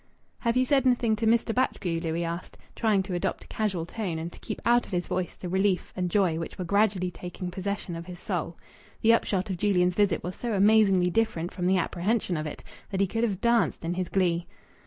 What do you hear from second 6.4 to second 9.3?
were gradually taking possession of his soul. The